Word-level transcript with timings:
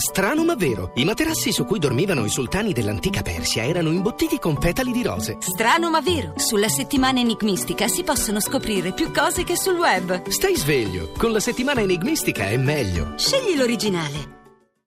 Strano 0.00 0.44
ma 0.44 0.54
vero, 0.54 0.92
i 0.94 1.04
materassi 1.04 1.50
su 1.50 1.64
cui 1.64 1.80
dormivano 1.80 2.24
i 2.24 2.28
sultani 2.28 2.72
dell'antica 2.72 3.22
Persia 3.22 3.64
erano 3.64 3.90
imbottiti 3.90 4.38
con 4.38 4.56
petali 4.56 4.92
di 4.92 5.02
rose. 5.02 5.38
Strano 5.40 5.90
ma 5.90 6.00
vero, 6.00 6.34
sulla 6.36 6.68
settimana 6.68 7.18
enigmistica 7.18 7.88
si 7.88 8.04
possono 8.04 8.38
scoprire 8.38 8.92
più 8.92 9.10
cose 9.10 9.42
che 9.42 9.56
sul 9.56 9.74
web. 9.74 10.28
Stai 10.28 10.54
sveglio, 10.54 11.10
con 11.16 11.32
la 11.32 11.40
settimana 11.40 11.80
enigmistica 11.80 12.48
è 12.48 12.56
meglio. 12.56 13.14
Scegli 13.16 13.56
l'originale. 13.56 14.37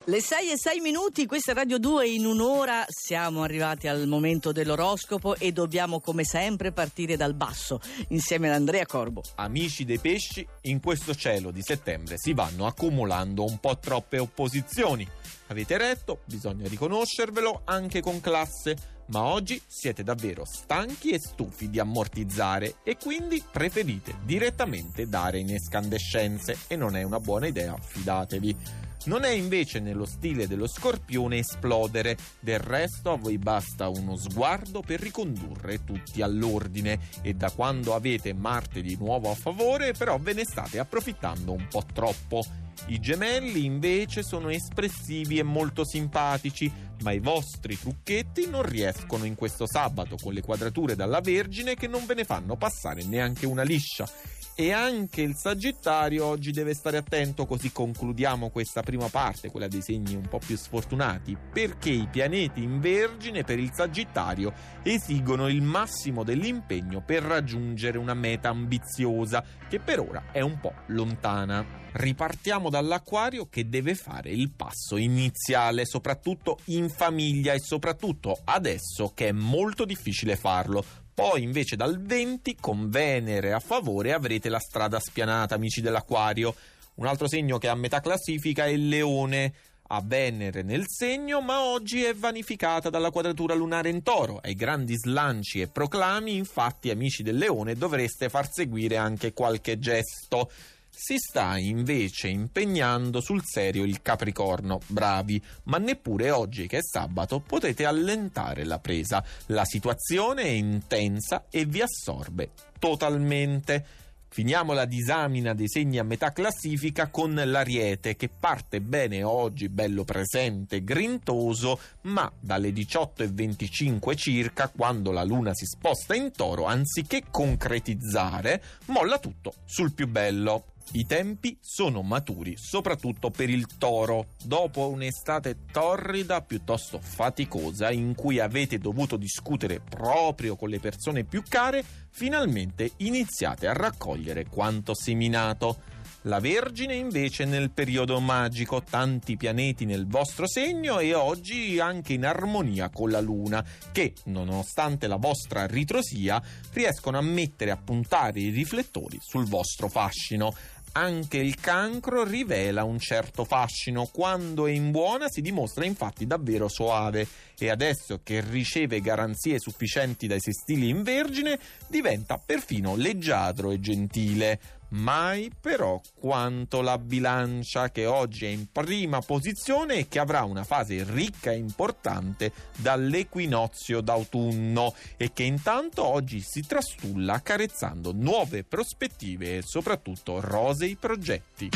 Le 0.05 0.19
6 0.19 0.49
e 0.49 0.57
6 0.57 0.79
minuti, 0.79 1.27
questa 1.27 1.51
è 1.51 1.53
Radio 1.53 1.77
2, 1.77 2.09
in 2.09 2.25
un'ora 2.25 2.83
siamo 2.87 3.43
arrivati 3.43 3.87
al 3.87 4.07
momento 4.07 4.51
dell'oroscopo 4.51 5.35
e 5.35 5.51
dobbiamo 5.51 5.99
come 5.99 6.23
sempre 6.23 6.71
partire 6.71 7.15
dal 7.15 7.35
basso, 7.35 7.79
insieme 8.07 8.49
ad 8.49 8.55
Andrea 8.55 8.87
Corbo. 8.87 9.21
Amici 9.35 9.85
dei 9.85 9.99
pesci, 9.99 10.45
in 10.61 10.81
questo 10.81 11.13
cielo 11.13 11.51
di 11.51 11.61
settembre 11.61 12.15
si 12.17 12.33
vanno 12.33 12.65
accumulando 12.65 13.45
un 13.45 13.59
po' 13.59 13.77
troppe 13.77 14.17
opposizioni. 14.17 15.07
Avete 15.47 15.77
retto, 15.77 16.21
bisogna 16.25 16.67
riconoscervelo 16.67 17.61
anche 17.65 18.01
con 18.01 18.19
classe, 18.21 19.03
ma 19.09 19.21
oggi 19.25 19.61
siete 19.67 20.01
davvero 20.01 20.45
stanchi 20.45 21.11
e 21.11 21.19
stufi 21.19 21.69
di 21.69 21.77
ammortizzare 21.77 22.77
e 22.83 22.97
quindi 22.97 23.43
preferite 23.51 24.15
direttamente 24.23 25.07
dare 25.07 25.37
in 25.37 25.53
escandescenze 25.53 26.57
e 26.67 26.75
non 26.75 26.95
è 26.95 27.03
una 27.03 27.19
buona 27.19 27.45
idea, 27.45 27.77
fidatevi. 27.79 28.89
Non 29.03 29.23
è 29.23 29.29
invece 29.29 29.79
nello 29.79 30.05
stile 30.05 30.47
dello 30.47 30.67
scorpione 30.67 31.39
esplodere, 31.39 32.15
del 32.39 32.59
resto 32.59 33.11
a 33.11 33.17
voi 33.17 33.39
basta 33.39 33.89
uno 33.89 34.15
sguardo 34.15 34.81
per 34.81 34.99
ricondurre 34.99 35.83
tutti 35.83 36.21
all'ordine. 36.21 36.99
E 37.23 37.33
da 37.33 37.49
quando 37.49 37.95
avete 37.95 38.33
Marte 38.33 38.83
di 38.83 38.95
nuovo 38.99 39.31
a 39.31 39.35
favore 39.35 39.93
però 39.93 40.19
ve 40.19 40.33
ne 40.33 40.43
state 40.45 40.77
approfittando 40.77 41.51
un 41.51 41.65
po' 41.67 41.83
troppo. 41.91 42.43
I 42.87 42.99
gemelli 42.99 43.65
invece 43.65 44.21
sono 44.21 44.49
espressivi 44.49 45.39
e 45.39 45.43
molto 45.43 45.83
simpatici, 45.83 46.71
ma 47.01 47.11
i 47.11 47.19
vostri 47.19 47.79
trucchetti 47.79 48.47
non 48.47 48.61
riescono 48.61 49.25
in 49.25 49.33
questo 49.33 49.65
sabato 49.67 50.15
con 50.21 50.33
le 50.33 50.41
quadrature 50.41 50.95
dalla 50.95 51.21
Vergine 51.21 51.73
che 51.73 51.87
non 51.87 52.05
ve 52.05 52.13
ne 52.13 52.23
fanno 52.23 52.55
passare 52.55 53.03
neanche 53.03 53.47
una 53.47 53.63
liscia 53.63 54.07
e 54.55 54.71
anche 54.71 55.21
il 55.21 55.35
Sagittario 55.35 56.25
oggi 56.25 56.51
deve 56.51 56.73
stare 56.73 56.97
attento, 56.97 57.45
così 57.45 57.71
concludiamo 57.71 58.49
questa 58.49 58.81
prima 58.81 59.07
parte, 59.07 59.49
quella 59.49 59.67
dei 59.67 59.81
segni 59.81 60.15
un 60.15 60.27
po' 60.27 60.39
più 60.39 60.57
sfortunati, 60.57 61.37
perché 61.51 61.89
i 61.89 62.07
pianeti 62.09 62.61
in 62.61 62.79
Vergine 62.79 63.43
per 63.43 63.59
il 63.59 63.71
Sagittario 63.73 64.53
esigono 64.83 65.47
il 65.47 65.61
massimo 65.61 66.23
dell'impegno 66.23 67.01
per 67.01 67.23
raggiungere 67.23 67.97
una 67.97 68.13
meta 68.13 68.49
ambiziosa, 68.49 69.43
che 69.69 69.79
per 69.79 69.99
ora 69.99 70.25
è 70.31 70.41
un 70.41 70.59
po' 70.59 70.73
lontana. 70.87 71.79
Ripartiamo 71.93 72.69
dall'Aquario 72.69 73.47
che 73.49 73.67
deve 73.67 73.95
fare 73.95 74.29
il 74.29 74.51
passo 74.51 74.97
iniziale, 74.97 75.85
soprattutto 75.85 76.59
in 76.65 76.89
famiglia 76.89 77.53
e 77.53 77.59
soprattutto 77.59 78.39
adesso 78.45 79.11
che 79.13 79.27
è 79.27 79.31
molto 79.31 79.83
difficile 79.85 80.35
farlo 80.35 80.83
poi 81.21 81.43
invece 81.43 81.75
dal 81.75 82.01
20 82.01 82.57
con 82.59 82.89
Venere 82.89 83.53
a 83.53 83.59
favore 83.59 84.11
avrete 84.11 84.49
la 84.49 84.57
strada 84.57 84.99
spianata, 84.99 85.53
amici 85.53 85.79
dell'Aquario. 85.79 86.55
Un 86.95 87.05
altro 87.05 87.27
segno 87.27 87.59
che 87.59 87.67
è 87.67 87.69
a 87.69 87.75
metà 87.75 87.99
classifica 87.99 88.65
è 88.65 88.69
il 88.69 88.89
Leone. 88.89 89.53
A 89.91 90.01
Venere 90.03 90.63
nel 90.63 90.85
segno, 90.87 91.41
ma 91.41 91.63
oggi 91.63 92.03
è 92.03 92.15
vanificata 92.15 92.89
dalla 92.89 93.11
quadratura 93.11 93.53
lunare 93.53 93.89
in 93.89 94.01
toro. 94.01 94.39
Ai 94.41 94.55
grandi 94.55 94.97
slanci 94.97 95.61
e 95.61 95.67
proclami, 95.67 96.37
infatti, 96.37 96.89
amici 96.89 97.21
del 97.21 97.37
leone, 97.37 97.75
dovreste 97.75 98.27
far 98.27 98.49
seguire 98.49 98.97
anche 98.97 99.33
qualche 99.33 99.77
gesto 99.77 100.49
si 100.93 101.17
sta 101.17 101.57
invece 101.57 102.27
impegnando 102.27 103.21
sul 103.21 103.41
serio 103.43 103.83
il 103.83 104.01
Capricorno. 104.01 104.79
Bravi, 104.87 105.41
ma 105.63 105.77
neppure 105.77 106.29
oggi 106.29 106.67
che 106.67 106.79
è 106.79 106.83
sabato 106.83 107.39
potete 107.39 107.85
allentare 107.85 108.65
la 108.65 108.77
presa. 108.77 109.23
La 109.47 109.65
situazione 109.65 110.43
è 110.43 110.49
intensa 110.49 111.45
e 111.49 111.65
vi 111.65 111.81
assorbe 111.81 112.49
totalmente. 112.77 113.85
Finiamo 114.33 114.71
la 114.71 114.85
disamina 114.85 115.53
dei 115.53 115.67
segni 115.67 115.97
a 115.97 116.03
metà 116.03 116.31
classifica 116.31 117.07
con 117.07 117.33
l'Ariete 117.33 118.15
che 118.15 118.29
parte 118.29 118.79
bene 118.79 119.23
oggi, 119.23 119.67
bello 119.67 120.05
presente, 120.05 120.85
grintoso, 120.85 121.77
ma 122.03 122.31
dalle 122.39 122.69
18.25 122.69 124.15
circa, 124.15 124.69
quando 124.69 125.11
la 125.11 125.25
luna 125.25 125.53
si 125.53 125.65
sposta 125.65 126.15
in 126.15 126.31
toro, 126.31 126.63
anziché 126.63 127.23
concretizzare, 127.29 128.63
molla 128.85 129.19
tutto 129.19 129.55
sul 129.65 129.91
più 129.91 130.07
bello. 130.07 130.63
I 130.93 131.05
tempi 131.05 131.57
sono 131.61 132.01
maturi, 132.01 132.55
soprattutto 132.57 133.29
per 133.29 133.49
il 133.49 133.77
toro. 133.77 134.33
Dopo 134.43 134.89
un'estate 134.89 135.59
torrida, 135.71 136.41
piuttosto 136.41 136.99
faticosa, 136.99 137.91
in 137.91 138.13
cui 138.13 138.39
avete 138.39 138.77
dovuto 138.77 139.15
discutere 139.15 139.79
proprio 139.79 140.57
con 140.57 140.67
le 140.67 140.79
persone 140.79 141.23
più 141.23 141.43
care, 141.47 141.81
finalmente 142.09 142.91
iniziate 142.97 143.67
a 143.67 143.73
raccogliere 143.73 144.47
quanto 144.47 144.93
seminato. 144.93 145.99
La 146.25 146.39
Vergine 146.39 146.93
invece 146.93 147.45
nel 147.45 147.71
periodo 147.71 148.19
magico, 148.19 148.83
tanti 148.83 149.37
pianeti 149.37 149.85
nel 149.85 150.05
vostro 150.05 150.47
segno 150.47 150.99
e 150.99 151.15
oggi 151.15 151.79
anche 151.79 152.13
in 152.13 152.25
armonia 152.25 152.89
con 152.89 153.09
la 153.09 153.19
Luna, 153.21 153.65
che, 153.91 154.13
nonostante 154.25 155.07
la 155.07 155.15
vostra 155.15 155.65
ritrosia, 155.65 156.39
riescono 156.73 157.17
a 157.17 157.21
mettere 157.21 157.71
a 157.71 157.77
puntare 157.77 158.39
i 158.39 158.49
riflettori 158.49 159.17
sul 159.19 159.47
vostro 159.47 159.87
fascino. 159.87 160.53
Anche 160.93 161.37
il 161.37 161.55
cancro 161.55 162.25
rivela 162.25 162.83
un 162.83 162.99
certo 162.99 163.45
fascino, 163.45 164.09
quando 164.11 164.67
è 164.67 164.71
in 164.71 164.91
buona 164.91 165.29
si 165.29 165.41
dimostra 165.41 165.85
infatti 165.85 166.27
davvero 166.27 166.67
soave. 166.67 167.25
E 167.57 167.69
adesso 167.69 168.19
che 168.23 168.41
riceve 168.41 168.99
garanzie 168.99 169.57
sufficienti 169.57 170.27
dai 170.27 170.41
sestili 170.41 170.89
in 170.89 171.03
vergine 171.03 171.57
diventa 171.87 172.37
perfino 172.43 172.95
leggiadro 172.95 173.71
e 173.71 173.79
gentile 173.79 174.59
mai 174.91 175.51
però 175.59 175.99
quanto 176.13 176.81
la 176.81 176.97
bilancia 176.97 177.91
che 177.91 178.05
oggi 178.05 178.45
è 178.45 178.49
in 178.49 178.71
prima 178.71 179.19
posizione 179.21 179.95
e 179.95 180.07
che 180.07 180.19
avrà 180.19 180.43
una 180.43 180.63
fase 180.63 181.03
ricca 181.07 181.51
e 181.51 181.57
importante 181.57 182.51
dall'equinozio 182.77 184.01
d'autunno 184.01 184.93
e 185.17 185.31
che 185.33 185.43
intanto 185.43 186.03
oggi 186.03 186.41
si 186.41 186.65
trastulla 186.65 187.33
accarezzando 187.33 188.11
nuove 188.13 188.63
prospettive 188.63 189.57
e 189.57 189.61
soprattutto 189.63 190.39
rosei 190.39 190.95
progetti. 190.95 191.69